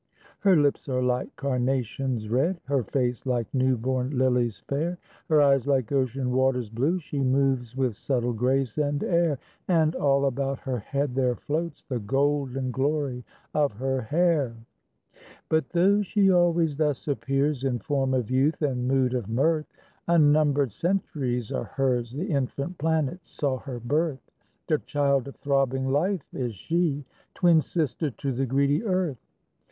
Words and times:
Her 0.39 0.57
lips 0.57 0.89
are 0.89 1.03
like 1.03 1.35
carnations, 1.35 2.27
red, 2.27 2.59
Her 2.65 2.83
face 2.83 3.23
like 3.27 3.53
new 3.53 3.77
born 3.77 4.17
lilies, 4.17 4.63
fair, 4.67 4.97
Her 5.29 5.43
eyes 5.43 5.67
like 5.67 5.91
ocean 5.91 6.31
waters, 6.31 6.71
blue, 6.71 6.97
She 6.97 7.19
moves 7.19 7.75
with 7.77 7.95
subtle 7.95 8.33
grace 8.33 8.79
and 8.79 9.03
air, 9.03 9.37
And 9.67 9.93
all 9.95 10.25
about 10.25 10.57
her 10.61 10.79
head 10.79 11.13
there 11.13 11.35
floats 11.35 11.83
The 11.83 11.99
golden 11.99 12.71
glory 12.71 13.23
of 13.53 13.73
her 13.73 14.01
hair. 14.01 14.55
But 15.49 15.69
though 15.69 16.01
she 16.01 16.31
always 16.31 16.77
thus 16.77 17.07
appears 17.07 17.63
In 17.63 17.77
form 17.77 18.15
of 18.15 18.31
youth 18.31 18.59
and 18.63 18.87
mood 18.87 19.13
of 19.13 19.29
mirth, 19.29 19.67
Unnumbered 20.07 20.71
centuries 20.71 21.51
are 21.51 21.65
hers, 21.65 22.11
The 22.13 22.25
infant 22.25 22.79
planets 22.79 23.29
saw 23.29 23.59
her 23.59 23.79
birth; 23.79 24.31
The 24.67 24.79
child 24.79 25.27
of 25.27 25.35
throbbing 25.35 25.91
Life 25.91 26.25
is 26.33 26.55
she, 26.55 27.05
Twin 27.35 27.61
sister 27.61 28.09
to 28.09 28.31
the 28.31 28.47
greedy 28.47 28.83
earth. 28.83 29.19